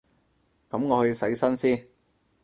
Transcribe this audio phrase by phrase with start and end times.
[0.67, 1.87] 噉我去洗身先